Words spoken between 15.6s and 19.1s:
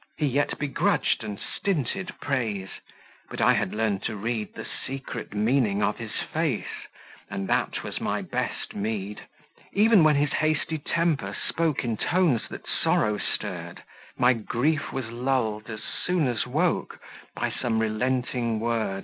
as soon as woke By some relenting word.